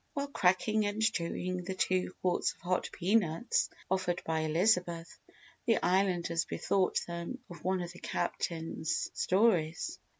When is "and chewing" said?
0.87-1.63